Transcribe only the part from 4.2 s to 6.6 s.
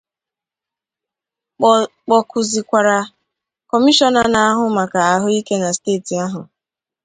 na-ahụ maka ahụike na steeti ahụ